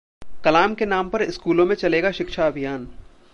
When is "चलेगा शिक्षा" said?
1.75-2.47